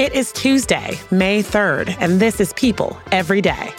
[0.00, 3.70] It is Tuesday, May 3rd, and this is People Every Day.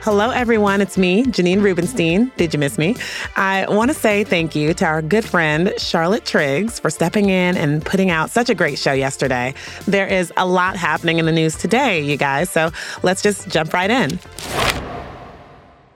[0.00, 0.80] Hello, everyone.
[0.80, 2.32] It's me, Janine Rubenstein.
[2.36, 2.96] Did you miss me?
[3.36, 7.56] I want to say thank you to our good friend, Charlotte Triggs, for stepping in
[7.56, 9.54] and putting out such a great show yesterday.
[9.86, 12.72] There is a lot happening in the news today, you guys, so
[13.04, 14.18] let's just jump right in.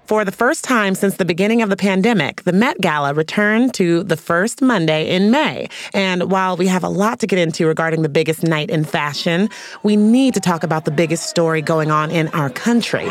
[0.07, 4.03] For the first time since the beginning of the pandemic, the Met Gala returned to
[4.03, 5.71] the first Monday in May.
[5.95, 9.49] And while we have a lot to get into regarding the biggest night in fashion,
[9.83, 13.07] we need to talk about the biggest story going on in our country.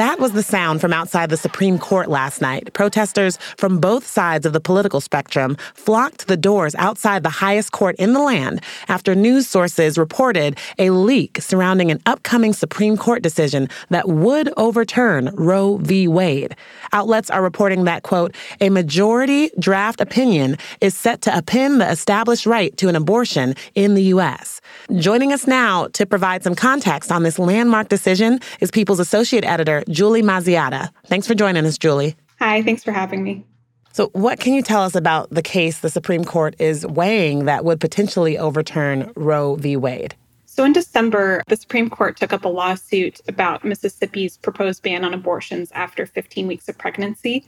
[0.00, 2.72] That was the sound from outside the Supreme Court last night.
[2.72, 7.72] Protesters from both sides of the political spectrum flocked to the doors outside the highest
[7.72, 13.22] court in the land after news sources reported a leak surrounding an upcoming Supreme Court
[13.22, 16.08] decision that would overturn Roe v.
[16.08, 16.56] Wade.
[16.94, 22.46] Outlets are reporting that, quote, a majority draft opinion is set to append the established
[22.46, 24.62] right to an abortion in the U.S.
[24.96, 29.84] Joining us now to provide some context on this landmark decision is People's Associate Editor
[29.90, 30.90] Julie Mazziotta.
[31.06, 32.16] Thanks for joining us, Julie.
[32.38, 33.44] Hi, thanks for having me.
[33.92, 37.64] So, what can you tell us about the case the Supreme Court is weighing that
[37.64, 39.76] would potentially overturn Roe v.
[39.76, 40.14] Wade?
[40.46, 45.12] So, in December, the Supreme Court took up a lawsuit about Mississippi's proposed ban on
[45.12, 47.44] abortions after 15 weeks of pregnancy.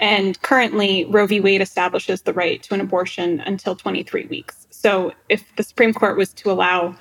[0.00, 1.38] And currently, Roe v.
[1.38, 4.66] Wade establishes the right to an abortion until 23 weeks.
[4.70, 6.96] So, if the Supreme Court was to allow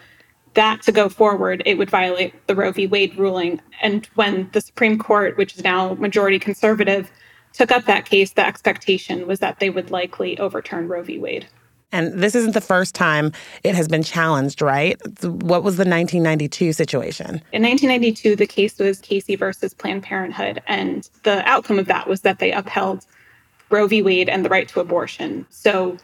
[0.56, 2.88] that to go forward, it would violate the Roe v.
[2.88, 3.62] Wade ruling.
[3.82, 7.12] And when the Supreme Court, which is now majority conservative,
[7.54, 11.20] took up that case, the expectation was that they would likely overturn Roe v.
[11.20, 11.48] Wade.
[11.92, 13.32] And this isn't the first time
[13.64, 15.00] it has been challenged, right?
[15.24, 17.42] What was the 1992 situation?
[17.52, 20.62] In 1992, the case was Casey versus Planned Parenthood.
[20.68, 23.06] And the outcome of that was that they upheld
[23.70, 24.02] Roe v.
[24.02, 25.46] Wade and the right to abortion.
[25.52, 25.98] So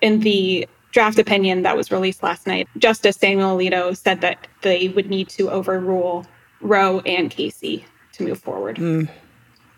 [0.00, 4.88] in the draft opinion that was released last night, Justice Samuel Alito said that they
[4.88, 6.26] would need to overrule
[6.60, 8.76] Roe and Casey to move forward.
[8.76, 9.08] Mm.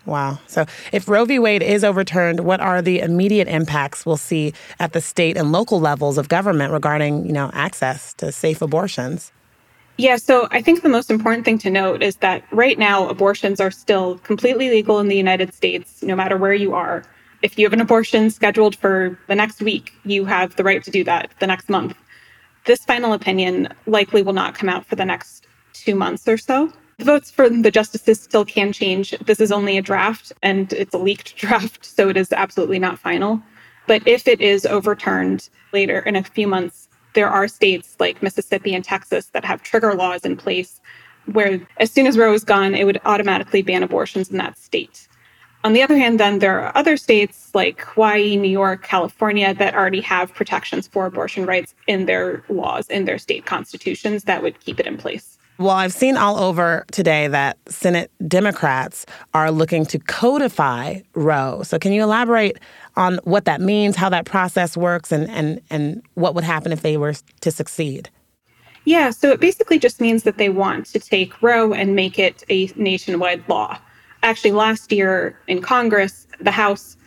[0.05, 0.39] Wow.
[0.47, 1.37] So if Roe v.
[1.37, 5.79] Wade is overturned, what are the immediate impacts we'll see at the state and local
[5.79, 9.31] levels of government regarding, you know, access to safe abortions?
[9.97, 13.59] Yeah, so I think the most important thing to note is that right now abortions
[13.59, 17.03] are still completely legal in the United States, no matter where you are
[17.41, 20.91] if you have an abortion scheduled for the next week, you have the right to
[20.91, 21.95] do that the next month.
[22.65, 26.71] This final opinion likely will not come out for the next two months or so.
[26.97, 29.11] The votes for the justices still can change.
[29.25, 32.99] This is only a draft and it's a leaked draft, so it is absolutely not
[32.99, 33.41] final.
[33.87, 38.75] But if it is overturned later in a few months, there are states like Mississippi
[38.75, 40.79] and Texas that have trigger laws in place
[41.25, 45.07] where as soon as Roe is gone, it would automatically ban abortions in that state.
[45.63, 49.75] On the other hand, then there are other states like Hawaii, New York, California that
[49.75, 54.57] already have protections for abortion rights in their laws, in their state constitutions that would
[54.61, 55.37] keep it in place.
[55.57, 61.63] Well, I've seen all over today that Senate Democrats are looking to codify Roe.
[61.63, 62.57] So, can you elaborate
[62.95, 66.81] on what that means, how that process works, and, and, and what would happen if
[66.81, 68.09] they were to succeed?
[68.85, 72.45] Yeah, so it basically just means that they want to take Roe and make it
[72.47, 73.77] a nationwide law
[74.23, 76.97] actually last year in Congress, the House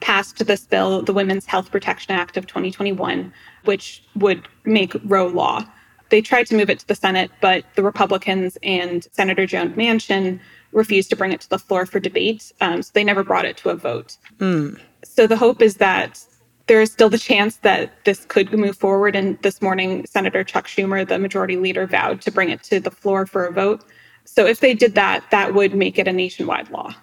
[0.00, 3.32] passed this bill, the Women's Health Protection Act of 2021,
[3.64, 5.64] which would make Roe law.
[6.08, 10.38] They tried to move it to the Senate, but the Republicans and Senator Joe Manchin
[10.72, 12.52] refused to bring it to the floor for debate.
[12.60, 14.16] Um, so they never brought it to a vote.
[14.38, 14.78] Mm.
[15.02, 16.24] So the hope is that
[16.66, 19.16] there is still the chance that this could move forward.
[19.16, 22.90] And this morning, Senator Chuck Schumer, the majority leader, vowed to bring it to the
[22.90, 23.84] floor for a vote.
[24.26, 26.94] So if they did that, that would make it a nationwide law.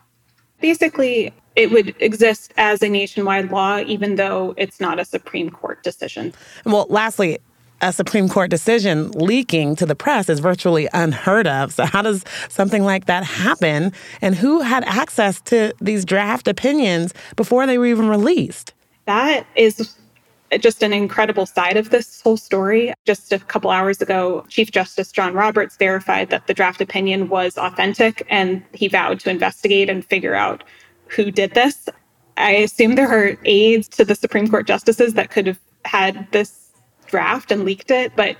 [0.62, 5.84] Basically, it would exist as a nationwide law, even though it's not a Supreme Court
[5.84, 6.34] decision.
[6.66, 7.40] Well, lastly,
[7.81, 11.74] a Supreme Court decision leaking to the press is virtually unheard of.
[11.74, 13.92] So, how does something like that happen?
[14.22, 18.74] And who had access to these draft opinions before they were even released?
[19.06, 19.96] That is
[20.60, 22.94] just an incredible side of this whole story.
[23.06, 27.58] Just a couple hours ago, Chief Justice John Roberts verified that the draft opinion was
[27.58, 30.64] authentic and he vowed to investigate and figure out
[31.08, 31.90] who did this.
[32.38, 36.72] I assume there are aides to the Supreme Court justices that could have had this
[37.06, 38.36] draft and leaked it, but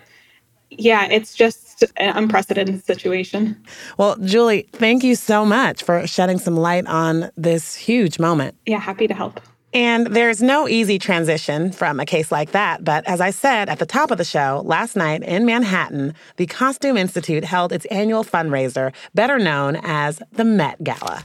[0.78, 3.62] yeah, it's just an unprecedented situation.
[3.98, 8.56] Well, Julie, thank you so much for shedding some light on this huge moment.
[8.66, 9.40] Yeah, happy to help.
[9.74, 12.84] And there's no easy transition from a case like that.
[12.84, 16.46] But as I said at the top of the show, last night in Manhattan, the
[16.46, 21.24] Costume Institute held its annual fundraiser, better known as the Met Gala.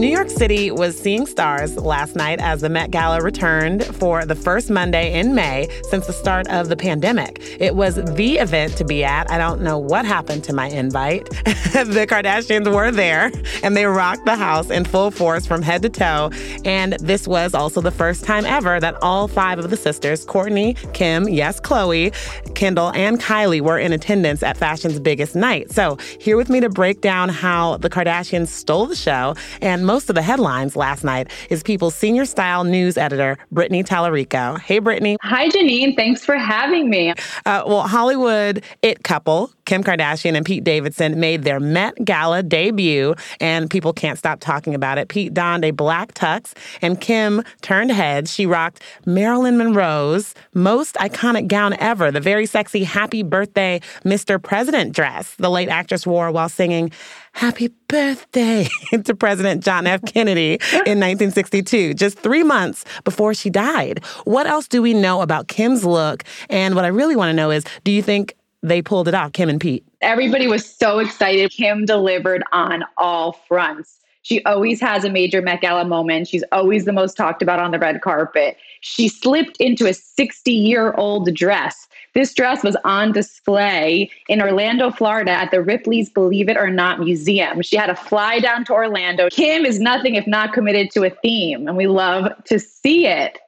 [0.00, 4.34] New York City was seeing stars last night as the Met Gala returned for the
[4.34, 7.38] first Monday in May since the start of the pandemic.
[7.60, 9.30] It was the event to be at.
[9.30, 11.28] I don't know what happened to my invite.
[11.44, 13.30] the Kardashians were there
[13.62, 16.30] and they rocked the house in full force from head to toe.
[16.64, 20.78] And this was also the first time ever that all five of the sisters, Kourtney,
[20.94, 22.14] Kim, yes, Khloé,
[22.54, 25.70] Kendall, and Kylie, were in attendance at fashion's biggest night.
[25.70, 30.08] So, here with me to break down how the Kardashians stole the show and most
[30.08, 34.56] of the headlines last night is People's senior style news editor, Brittany Tallarico.
[34.56, 35.16] Hey, Brittany.
[35.22, 35.96] Hi, Janine.
[35.96, 37.10] Thanks for having me.
[37.44, 43.16] Uh, well, Hollywood it couple, Kim Kardashian and Pete Davidson, made their Met Gala debut,
[43.40, 45.08] and people can't stop talking about it.
[45.08, 48.32] Pete donned a black tux, and Kim turned heads.
[48.32, 54.40] She rocked Marilyn Monroe's most iconic gown ever, the very sexy Happy Birthday, Mr.
[54.40, 56.92] President dress the late actress wore while singing
[57.32, 58.66] happy birthday
[59.04, 60.02] to President John F.
[60.04, 64.04] Kennedy in 1962, just three months before she died.
[64.24, 66.24] What else do we know about Kim's look?
[66.48, 69.32] And what I really want to know is do you think they pulled it off,
[69.32, 69.84] Kim and Pete?
[70.02, 71.50] Everybody was so excited.
[71.50, 74.00] Kim delivered on all fronts.
[74.22, 76.28] She always has a major Met Gala moment.
[76.28, 78.56] She's always the most talked about on the red carpet.
[78.80, 84.90] She slipped into a 60 year old dress this dress was on display in Orlando,
[84.90, 87.62] Florida at the Ripley's Believe It or Not Museum.
[87.62, 89.28] She had to fly down to Orlando.
[89.30, 93.38] Kim is nothing if not committed to a theme, and we love to see it.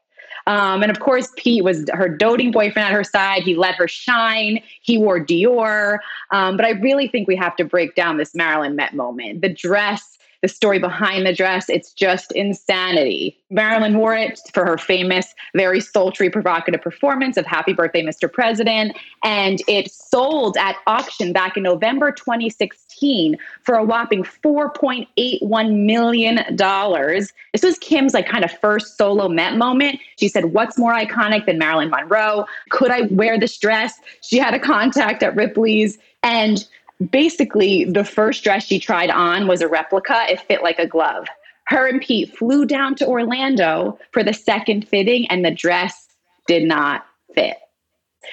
[0.47, 3.43] Um, and of course, Pete was her doting boyfriend at her side.
[3.43, 4.61] He let her shine.
[4.81, 5.99] He wore Dior.
[6.31, 9.41] Um, but I really think we have to break down this Marilyn Met moment.
[9.41, 11.69] The dress the story behind the dress.
[11.69, 13.39] It's just insanity.
[13.51, 18.31] Marilyn wore it for her famous, very sultry, provocative performance of Happy Birthday, Mr.
[18.31, 18.97] President.
[19.23, 26.37] And it sold at auction back in November 2016 for a whopping $4.81 million.
[26.57, 30.01] This was Kim's like kind of first solo Met moment.
[30.19, 32.47] She said, What's more iconic than Marilyn Monroe?
[32.71, 33.95] Could I wear this dress?
[34.23, 35.99] She had a contact at Ripley's.
[36.25, 36.67] And
[37.11, 40.25] basically the first dress she tried on was a replica.
[40.29, 41.27] It fit like a glove.
[41.67, 46.09] Her and Pete flew down to Orlando for the second fitting, and the dress
[46.47, 47.57] did not fit.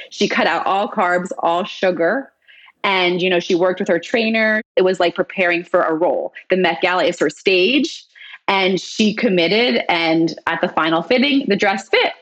[0.09, 2.31] She cut out all carbs, all sugar.
[2.83, 4.61] And, you know, she worked with her trainer.
[4.75, 6.33] It was like preparing for a role.
[6.49, 8.05] The Met Gala is her stage.
[8.47, 9.83] And she committed.
[9.89, 12.13] And at the final fitting, the dress fit.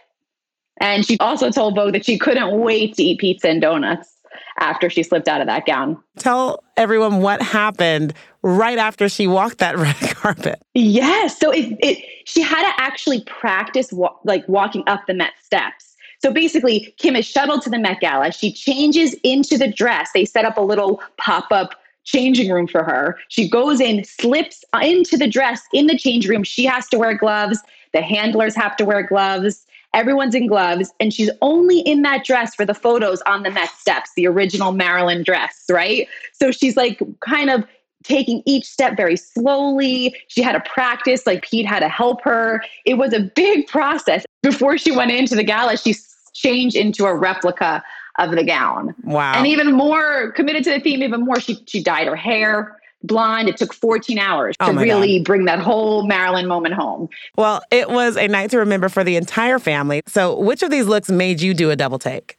[0.79, 4.16] And she also told Vogue that she couldn't wait to eat pizza and donuts
[4.59, 6.01] after she slipped out of that gown.
[6.17, 10.61] Tell everyone what happened right after she walked that red carpet.
[10.73, 11.37] Yes.
[11.39, 15.95] So it, it she had to actually practice wa- like walking up the Met steps.
[16.19, 18.31] So basically, Kim is shuttled to the Met Gala.
[18.31, 20.09] She changes into the dress.
[20.13, 23.17] They set up a little pop up changing room for her.
[23.27, 26.43] She goes in, slips into the dress in the change room.
[26.43, 27.59] She has to wear gloves.
[27.93, 29.66] The handlers have to wear gloves.
[29.93, 33.69] Everyone's in gloves, and she's only in that dress for the photos on the Met
[33.69, 36.07] steps, the original Marilyn dress, right?
[36.33, 37.63] So she's like kind of
[38.03, 40.15] taking each step very slowly.
[40.27, 42.63] She had to practice, like Pete had to help her.
[42.85, 44.25] It was a big process.
[44.43, 45.95] Before she went into the gala, she
[46.33, 47.83] changed into a replica
[48.19, 48.95] of the gown.
[49.03, 49.33] Wow.
[49.35, 53.49] And even more committed to the theme, even more, she she dyed her hair blonde.
[53.49, 55.25] It took 14 hours oh to really God.
[55.25, 57.09] bring that whole Marilyn moment home.
[57.35, 60.01] Well, it was a night to remember for the entire family.
[60.07, 62.37] So, which of these looks made you do a double take?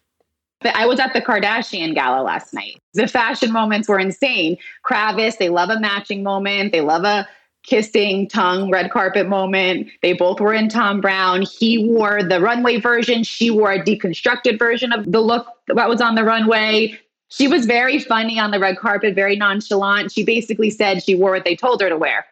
[0.75, 2.81] I was at the Kardashian gala last night.
[2.95, 4.57] The fashion moments were insane.
[4.85, 6.73] Kravis, they love a matching moment.
[6.73, 7.29] They love a
[7.63, 9.89] kissing tongue red carpet moment.
[10.03, 11.43] They both were in Thom Browne.
[11.43, 13.23] He wore the runway version.
[13.23, 16.99] She wore a deconstructed version of the look that was on the runway.
[17.29, 20.13] She was very funny on the red carpet, very nonchalant.
[20.13, 22.25] She basically said she wore what they told her to wear.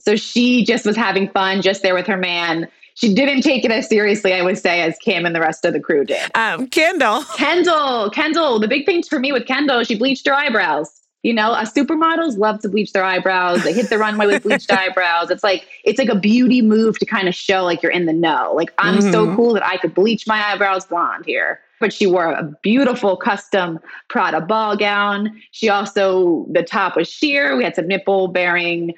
[0.00, 2.68] So she just was having fun, just there with her man.
[2.94, 5.72] She didn't take it as seriously, I would say, as Kim and the rest of
[5.72, 6.30] the crew did.
[6.34, 7.22] Um, Kendall.
[7.36, 8.58] Kendall, Kendall.
[8.58, 11.00] The big thing for me with Kendall, she bleached her eyebrows.
[11.22, 13.62] You know, uh, supermodels love to bleach their eyebrows.
[13.62, 15.30] They hit the runway with bleached eyebrows.
[15.30, 18.12] It's like it's like a beauty move to kind of show like you're in the
[18.12, 18.52] know.
[18.54, 19.12] Like I'm mm-hmm.
[19.12, 21.60] so cool that I could bleach my eyebrows blonde here.
[21.80, 25.40] But she wore a beautiful custom Prada ball gown.
[25.50, 27.56] She also the top was sheer.
[27.56, 28.94] We had some nipple bearing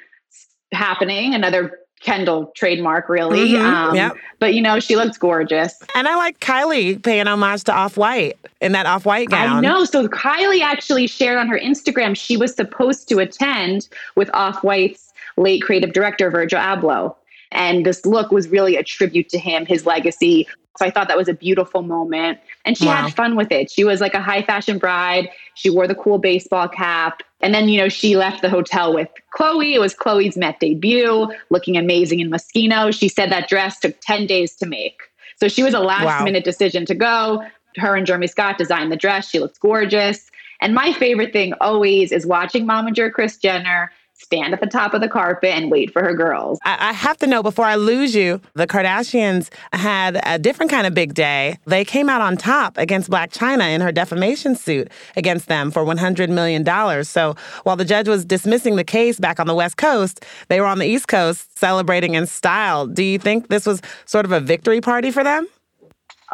[0.73, 1.35] happening.
[1.35, 3.51] Another Kendall trademark, really.
[3.51, 4.17] Mm-hmm, um, yep.
[4.41, 5.81] But you know, she looks gorgeous.
[5.95, 9.59] And I like Kylie paying homage to Off White in that Off White gown.
[9.59, 9.85] I know.
[9.85, 15.13] So Kylie actually shared on her Instagram she was supposed to attend with Off White's
[15.37, 17.15] late creative director Virgil Abloh,
[17.53, 20.47] and this look was really a tribute to him, his legacy.
[20.79, 22.39] So I thought that was a beautiful moment.
[22.65, 22.95] And she wow.
[22.95, 23.71] had fun with it.
[23.71, 25.29] She was like a high fashion bride.
[25.55, 27.23] She wore the cool baseball cap.
[27.41, 29.75] And then, you know, she left the hotel with Khloé.
[29.75, 32.97] It was Khloé's Met debut, looking amazing in Moschino.
[32.97, 35.03] She said that dress took 10 days to make.
[35.37, 36.25] So she was a last wow.
[36.25, 37.43] minute decision to go.
[37.77, 39.29] Her and Jeremy Scott designed the dress.
[39.29, 40.31] She looks gorgeous.
[40.61, 43.91] And my favorite thing always is watching momager Kris Jenner
[44.23, 46.59] stand at the top of the carpet and wait for her girls.
[46.65, 50.87] I, I have to know before I lose you, the Kardashians had a different kind
[50.87, 51.59] of big day.
[51.67, 55.85] They came out on top against Blac Chyna in her defamation suit against them for
[55.85, 57.05] $100 million.
[57.05, 60.67] So while the judge was dismissing the case back on the West Coast, they were
[60.67, 62.87] on the East Coast celebrating in style.
[62.87, 65.47] Do you think this was sort of a victory party for them?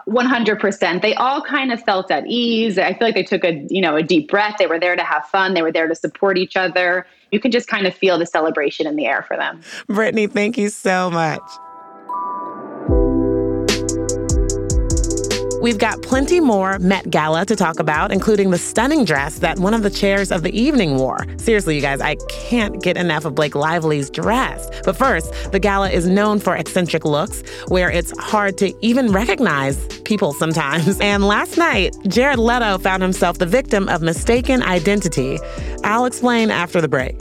[0.06, 1.02] 100%.
[1.02, 2.78] They all kind of felt at ease.
[2.78, 4.56] I feel like they took a, you know, a deep breath.
[4.58, 5.54] They were there to have fun.
[5.54, 7.06] They were there to support each other.
[7.30, 9.60] You can just kind of feel the celebration in the air for them.
[9.86, 11.42] Brittany, thank you so much.
[15.68, 19.74] We've got plenty more Met Gala to talk about, including the stunning dress that one
[19.74, 21.26] of the chairs of the evening wore.
[21.36, 24.66] Seriously, you guys, I can't get enough of Blake Lively's dress.
[24.82, 29.76] But first, the gala is known for eccentric looks, where it's hard to even recognize
[30.04, 30.98] people sometimes.
[31.08, 35.38] And last night, Jared Leto found himself the victim of mistaken identity.
[35.84, 37.20] I'll explain after the break.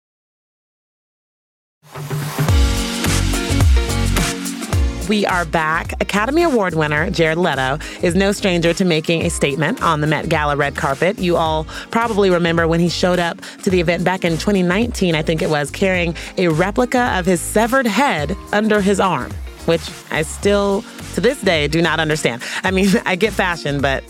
[5.11, 6.01] We are back.
[6.01, 10.29] Academy Award winner Jared Leto is no stranger to making a statement on the Met
[10.29, 11.19] Gala red carpet.
[11.19, 15.21] You all probably remember when he showed up to the event back in 2019, I
[15.21, 19.33] think it was, carrying a replica of his severed head under his arm,
[19.65, 19.81] which
[20.11, 22.41] I still, to this day, do not understand.
[22.63, 24.05] I mean, I get fashion, but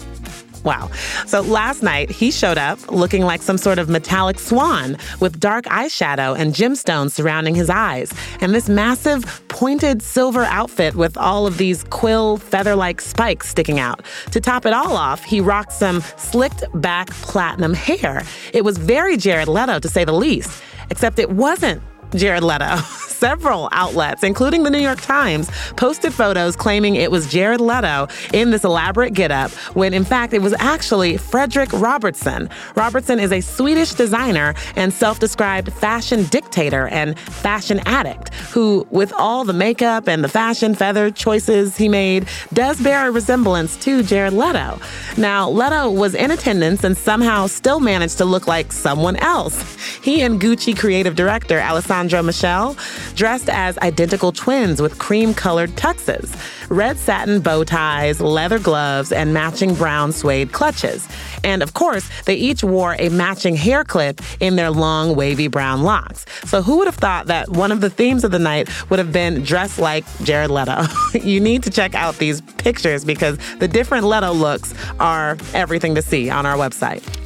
[0.64, 0.92] Wow.
[1.26, 5.66] So last night, he showed up looking like some sort of metallic swan with dark
[5.66, 11.58] eyeshadow and gemstones surrounding his eyes, and this massive pointed silver outfit with all of
[11.58, 14.04] these quill feather like spikes sticking out.
[14.32, 18.24] To top it all off, he rocked some slicked back platinum hair.
[18.54, 21.82] It was very Jared Leto, to say the least, except it wasn't
[22.16, 22.78] Jared Leto.
[23.22, 28.50] Several outlets, including the New York Times, posted photos claiming it was Jared Leto in
[28.50, 32.50] this elaborate getup, when in fact it was actually Fredrik Robertsson.
[32.76, 39.14] Robertsson is a Swedish designer and self described fashion dictator and fashion addict who, with
[39.14, 44.02] all the makeup and the fashion feather choices he made, does bear a resemblance to
[44.02, 44.80] Jared Leto.
[45.16, 49.76] Now, Leto was in attendance and somehow still managed to look like someone else.
[50.04, 52.76] He and Gucci creative director Alessandro Sandra Michele,
[53.14, 56.36] dressed as identical twins with cream colored tuxes,
[56.72, 61.08] red satin bow ties, leather gloves, and matching brown suede clutches.
[61.44, 65.84] And of course, they each wore a matching hair clip in their long, wavy brown
[65.84, 66.26] locks.
[66.46, 69.12] So who would have thought that one of the themes of the night would have
[69.12, 70.86] been dressed like Jared Leto?
[71.14, 76.02] you need to check out these pictures because the different Leto looks are everything to
[76.02, 77.21] see on our website.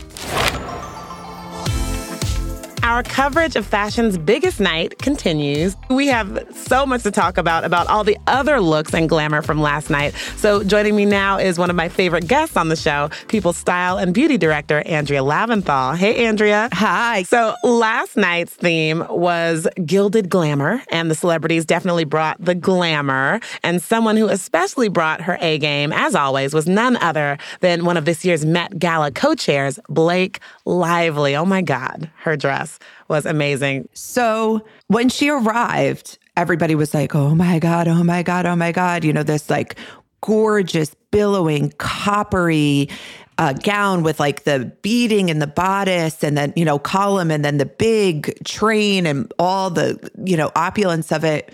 [2.86, 5.76] Our coverage of fashion's biggest night continues.
[5.90, 9.60] We have so much to talk about, about all the other looks and glamour from
[9.60, 10.14] last night.
[10.36, 13.98] So joining me now is one of my favorite guests on the show, People's Style
[13.98, 15.98] and Beauty Director, Andrea Lavinthal.
[15.98, 16.70] Hey, Andrea.
[16.74, 17.24] Hi.
[17.24, 23.40] So last night's theme was gilded glamour, and the celebrities definitely brought the glamour.
[23.64, 27.98] And someone who especially brought her A game, as always, was none other than one
[27.98, 31.36] of this year's Met Gala co-chairs, Blake Lively.
[31.36, 33.88] Oh my God, her dress was amazing.
[33.94, 38.72] So when she arrived, everybody was like, oh my God, oh my God, oh my
[38.72, 39.04] God.
[39.04, 39.76] You know, this like
[40.22, 42.90] gorgeous, billowing, coppery
[43.38, 47.44] uh, gown with like the beading and the bodice and then, you know, column and
[47.44, 51.54] then the big train and all the, you know, opulence of it.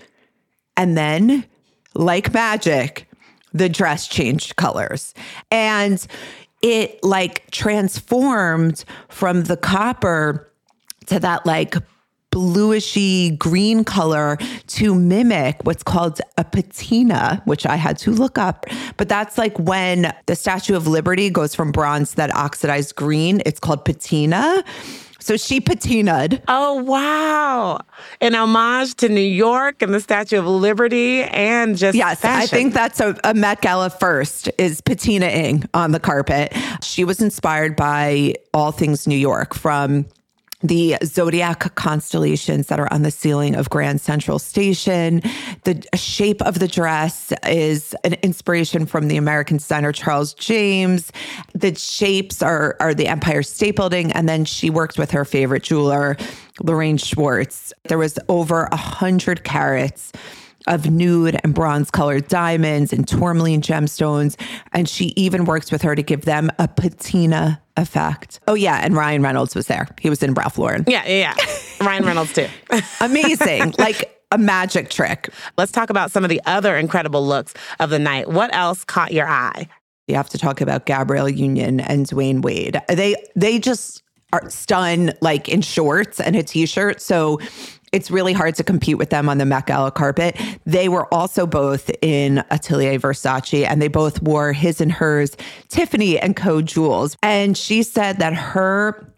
[0.76, 1.44] And then,
[1.94, 3.08] like magic,
[3.52, 5.12] the dress changed colors.
[5.50, 6.04] And
[6.62, 10.50] it like transformed from the copper
[11.06, 11.74] to that like
[12.32, 18.64] bluishy green color to mimic what's called a patina, which I had to look up.
[18.96, 23.42] But that's like when the Statue of Liberty goes from bronze to that oxidized green.
[23.44, 24.64] It's called patina.
[25.22, 26.42] So she patinaed.
[26.48, 27.80] Oh, wow.
[28.20, 31.96] An homage to New York and the Statue of Liberty and just.
[31.96, 32.42] Yes, fashion.
[32.42, 36.52] I think that's a, a Met Gala first is patinaing on the carpet.
[36.82, 40.06] She was inspired by all things New York from
[40.62, 45.22] the zodiac constellations that are on the ceiling of Grand Central Station.
[45.64, 51.12] The shape of the dress is an inspiration from the American designer Charles James.
[51.54, 54.12] The shapes are, are the Empire State Building.
[54.12, 56.16] And then she worked with her favorite jeweler,
[56.60, 57.72] Lorraine Schwartz.
[57.84, 60.12] There was over a hundred carats
[60.66, 64.40] of nude and bronze colored diamonds and tourmaline gemstones.
[64.72, 68.40] And she even works with her to give them a patina effect.
[68.46, 68.80] Oh, yeah.
[68.82, 69.88] And Ryan Reynolds was there.
[70.00, 70.84] He was in Ralph Lauren.
[70.86, 71.46] Yeah, yeah, yeah.
[71.86, 72.46] Ryan Reynolds, too.
[73.00, 73.74] Amazing.
[73.78, 75.28] like a magic trick.
[75.56, 78.28] Let's talk about some of the other incredible looks of the night.
[78.28, 79.68] What else caught your eye?
[80.08, 82.80] You have to talk about Gabrielle Union and Dwyane Wade.
[82.88, 84.02] They they just
[84.32, 87.00] are stunned like in shorts and a t-shirt.
[87.00, 87.38] So
[87.92, 90.40] it's really hard to compete with them on the Met Gala carpet.
[90.64, 95.36] They were also both in Atelier Versace and they both wore his and hers
[95.68, 96.62] Tiffany and Co.
[96.62, 97.16] jewels.
[97.22, 99.11] And she said that her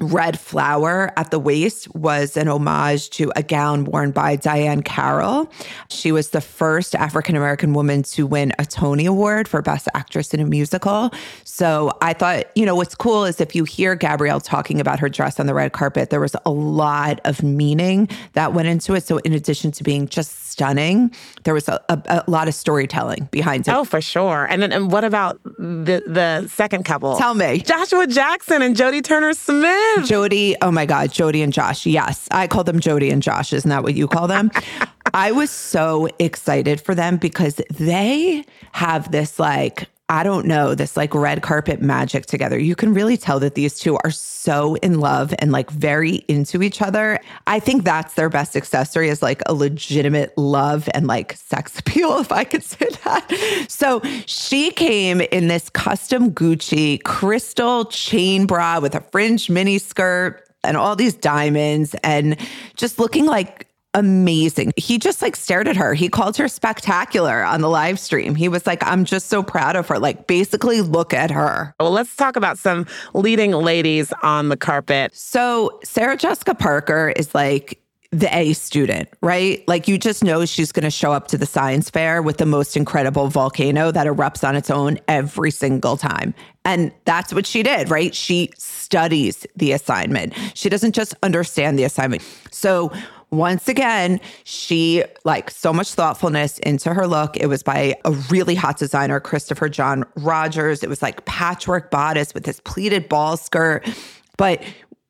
[0.00, 5.50] red flower at the waist was an homage to a gown worn by Diahann Carroll.
[5.88, 10.32] She was the first African American woman to win a Tony Award for Best Actress
[10.34, 11.10] in a Musical.
[11.44, 15.08] So I thought, you know, what's cool is if you hear Gabrielle talking about her
[15.08, 19.04] dress on the red carpet, there was a lot of meaning that went into it.
[19.04, 21.14] So in addition to being just stunning,
[21.44, 23.72] there was a, a, a lot of storytelling behind it.
[23.72, 24.46] Oh, for sure.
[24.50, 27.16] And then, and what about the the second couple?
[27.16, 27.60] Tell me.
[27.60, 29.89] Joshua Jackson and Jodie Turner Smith.
[29.98, 31.86] Jodie, oh my God, Jodie and Josh.
[31.86, 33.52] Yes, I call them Jodie and Josh.
[33.52, 34.50] Isn't that what you call them?
[35.14, 40.96] I was so excited for them because they have this like, I don't know, this
[40.96, 42.58] like red carpet magic together.
[42.58, 46.64] You can really tell that these two are so in love and like very into
[46.64, 47.20] each other.
[47.46, 52.18] I think that's their best accessory is like a legitimate love and like sex appeal,
[52.18, 53.66] if I could say that.
[53.68, 60.44] So she came in this custom Gucci crystal chain bra with a fringe mini skirt
[60.64, 62.36] and all these diamonds and
[62.74, 64.72] just looking like amazing.
[64.76, 65.94] He just like stared at her.
[65.94, 68.34] He called her spectacular on the live stream.
[68.34, 69.98] He was like, I'm just so proud of her.
[69.98, 71.74] Like, basically, look at her.
[71.80, 75.14] Well, let's talk about some leading ladies on the carpet.
[75.14, 77.80] So, Sarah Jessica Parker is like,
[78.12, 79.62] the A student, right?
[79.68, 82.46] Like you just know she's going to show up to the science fair with the
[82.46, 86.34] most incredible volcano that erupts on its own every single time.
[86.64, 88.12] And that's what she did, right?
[88.12, 90.34] She studies the assignment.
[90.54, 92.24] She doesn't just understand the assignment.
[92.50, 92.92] So
[93.30, 97.36] once again, she like so much thoughtfulness into her look.
[97.36, 100.82] It was by a really hot designer, Christopher John Rogers.
[100.82, 103.88] It was like patchwork bodice with this pleated ball skirt.
[104.36, 104.62] But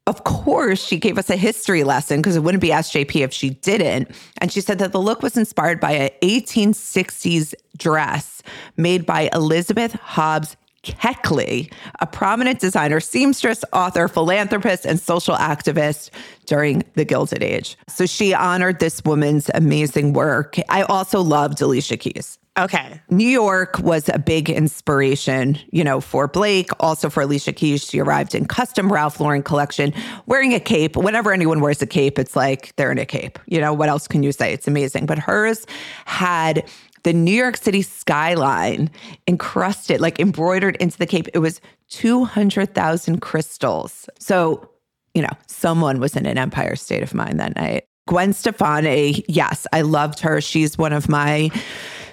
[0.06, 3.50] of course, she gave us a history lesson because it wouldn't be SJP if she
[3.50, 4.11] didn't.
[4.38, 8.42] And she said that the look was inspired by an 1860s dress
[8.76, 16.10] made by Elizabeth Hobbs Keckley, a prominent designer, seamstress, author, philanthropist, and social activist
[16.46, 17.76] during the Gilded Age.
[17.88, 20.56] So she honored this woman's amazing work.
[20.68, 22.38] I also loved Alicia Keys.
[22.58, 23.00] Okay.
[23.08, 27.84] New York was a big inspiration, you know, for Blake, also for Alicia Keys.
[27.84, 29.94] She arrived in custom Ralph Lauren collection
[30.26, 30.96] wearing a cape.
[30.96, 33.38] Whenever anyone wears a cape, it's like they're in a cape.
[33.46, 34.52] You know, what else can you say?
[34.52, 35.06] It's amazing.
[35.06, 35.64] But hers
[36.06, 36.68] had
[37.02, 38.90] the New York City skyline
[39.26, 41.28] encrusted, like embroidered into the cape.
[41.34, 41.60] It was
[41.90, 44.08] 200,000 crystals.
[44.18, 44.68] So,
[45.14, 47.84] you know, someone was in an empire state of mind that night.
[48.06, 50.40] Gwen Stefani, yes, I loved her.
[50.40, 51.50] She's one of my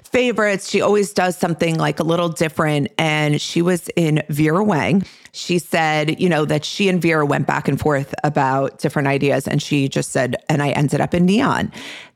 [0.04, 0.70] favorites.
[0.70, 2.88] She always does something like a little different.
[2.98, 5.04] And she was in Vera Wang.
[5.32, 9.48] She said, you know, that she and Vera went back and forth about different ideas.
[9.48, 11.72] And she just said, and I ended up in neon.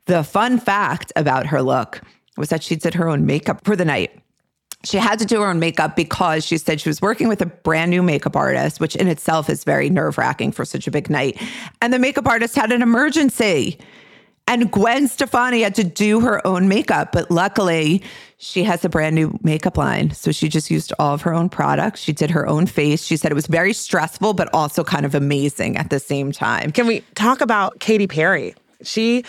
[0.06, 2.00] The fun fact about her look
[2.36, 4.10] was that she did her own makeup for the night.
[4.84, 7.46] She had to do her own makeup because she said she was working with a
[7.46, 11.08] brand new makeup artist, which in itself is very nerve wracking for such a big
[11.08, 11.40] night.
[11.80, 13.78] And the makeup artist had an emergency
[14.48, 18.02] And Gwen Stefani had to do her own makeup, but luckily
[18.38, 20.10] she has a brand new makeup line.
[20.10, 22.00] So she just used all of her own products.
[22.00, 23.04] She did her own face.
[23.04, 26.72] She said it was very stressful, but also kind of amazing at the same time.
[26.72, 28.54] Can we talk about Katy Perry?
[28.82, 29.24] She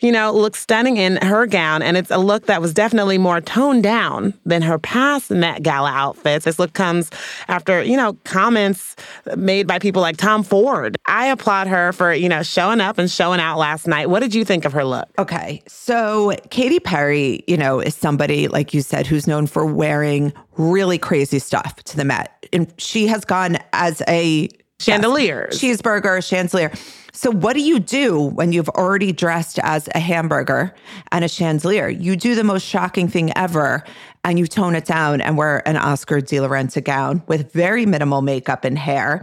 [0.00, 1.82] you know, looks stunning in her gown.
[1.82, 5.90] And it's a look that was definitely more toned down than her past Met Gala
[5.90, 6.44] outfits.
[6.44, 7.10] This look comes
[7.48, 8.96] after, you know, comments
[9.36, 10.96] made by people like Tom Ford.
[11.06, 14.08] I applaud her for, you know, showing up and showing out last night.
[14.08, 15.08] What did you think of her look?
[15.18, 15.62] Okay.
[15.66, 20.98] So Katy Perry, you know, is somebody, like you said, who's known for wearing really
[20.98, 22.46] crazy stuff to the Met.
[22.52, 24.48] And she has gone as a
[24.80, 26.72] chandelier, cheeseburger, chandelier.
[27.20, 30.74] So, what do you do when you've already dressed as a hamburger
[31.12, 31.86] and a chandelier?
[31.86, 33.84] You do the most shocking thing ever
[34.24, 37.84] and you tone it down and wear an Oscar de la Renta gown with very
[37.84, 39.22] minimal makeup and hair.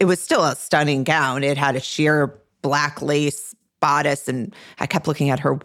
[0.00, 1.44] It was still a stunning gown.
[1.44, 5.58] It had a sheer black lace bodice, and I kept looking at her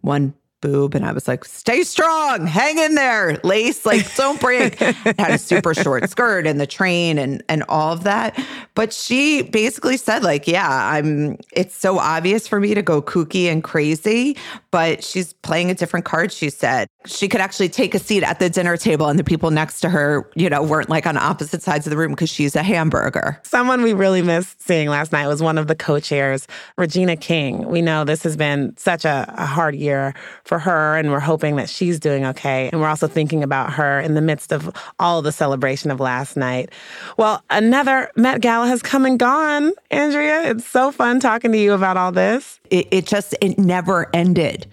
[0.00, 4.74] one boob and I was like, stay strong, hang in there, lace, like don't break.
[4.78, 8.38] had a super short skirt and the train and and all of that.
[8.74, 13.50] But she basically said, like, yeah, I'm it's so obvious for me to go kooky
[13.50, 14.36] and crazy,
[14.70, 16.88] but she's playing a different card, she said.
[17.06, 19.88] She could actually take a seat at the dinner table and the people next to
[19.88, 23.40] her, you know, weren't like on opposite sides of the room because she's a hamburger.
[23.44, 27.68] Someone we really missed seeing last night was one of the co-chairs, Regina King.
[27.68, 30.14] We know this has been such a, a hard year
[30.46, 32.70] for her, and we're hoping that she's doing okay.
[32.72, 36.36] And we're also thinking about her in the midst of all the celebration of last
[36.36, 36.70] night.
[37.16, 40.50] Well, another Met Gala has come and gone, Andrea.
[40.50, 42.60] It's so fun talking to you about all this.
[42.70, 44.66] It, it just, it never ended.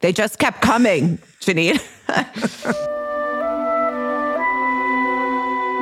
[0.00, 1.80] They just kept coming, Janine.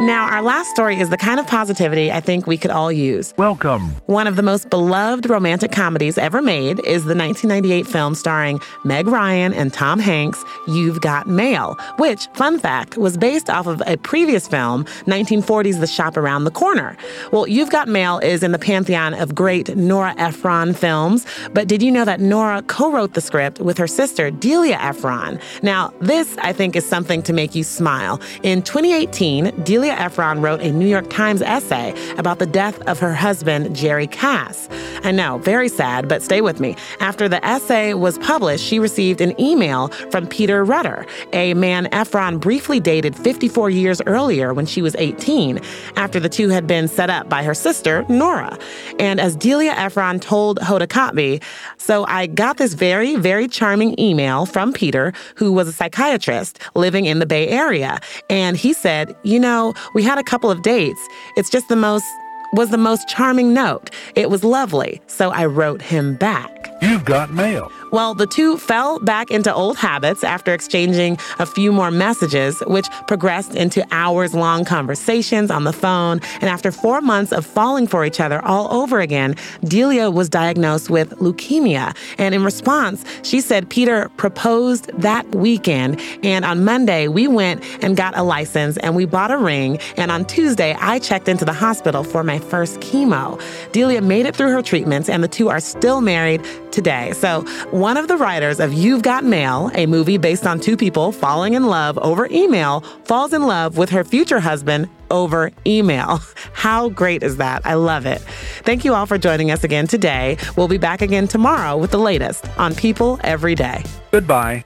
[0.00, 3.34] Now, our last story is the kind of positivity I think we could all use.
[3.36, 3.90] Welcome.
[4.06, 9.06] One of the most beloved romantic comedies ever made is the 1998 film starring Meg
[9.06, 13.98] Ryan and Tom Hanks, You've Got Mail, which, fun fact, was based off of a
[13.98, 16.96] previous film, 1940's The Shop Around the Corner.
[17.30, 21.82] Well, You've Got Mail is in the pantheon of great Nora Ephron films, but did
[21.82, 25.38] you know that Nora co wrote the script with her sister, Delia Ephron?
[25.62, 28.18] Now, this, I think, is something to make you smile.
[28.42, 33.00] In 2018, Delia Julia Ephron wrote a New York Times essay about the death of
[33.00, 34.68] her husband, Jerry Kass.
[35.02, 36.76] I know, very sad, but stay with me.
[37.00, 42.38] After the essay was published, she received an email from Peter Rutter, a man Ephron
[42.38, 45.60] briefly dated 54 years earlier when she was 18,
[45.96, 48.58] after the two had been set up by her sister, Nora.
[48.98, 51.42] And as Delia Ephron told Hoda Kotb,
[51.78, 57.06] so I got this very, very charming email from Peter, who was a psychiatrist living
[57.06, 57.98] in the Bay Area.
[58.28, 61.00] And he said, You know, we had a couple of dates.
[61.36, 62.04] It's just the most
[62.52, 63.90] was the most charming note.
[64.16, 66.50] It was lovely, so I wrote him back.
[66.82, 67.70] You've got mail.
[67.90, 72.88] Well, the two fell back into old habits after exchanging a few more messages, which
[73.08, 76.20] progressed into hours long conversations on the phone.
[76.40, 80.88] And after four months of falling for each other all over again, Delia was diagnosed
[80.88, 81.96] with leukemia.
[82.16, 86.00] And in response, she said Peter proposed that weekend.
[86.22, 89.78] And on Monday, we went and got a license and we bought a ring.
[89.96, 93.40] And on Tuesday, I checked into the hospital for my first chemo.
[93.72, 97.12] Delia made it through her treatments, and the two are still married today.
[97.14, 97.44] So,
[97.80, 101.54] one of the writers of You've Got Mail, a movie based on two people falling
[101.54, 106.20] in love over email, falls in love with her future husband over email.
[106.52, 107.64] How great is that?
[107.64, 108.20] I love it.
[108.64, 110.36] Thank you all for joining us again today.
[110.56, 113.82] We'll be back again tomorrow with the latest on People Every Day.
[114.10, 114.64] Goodbye.